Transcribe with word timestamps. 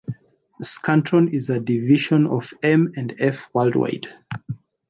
Scantron 0.63 1.31
is 1.31 1.51
a 1.51 1.59
division 1.59 2.25
of 2.25 2.55
M 2.63 2.91
and 2.97 3.13
F 3.19 3.47
Worldwide. 3.53 4.07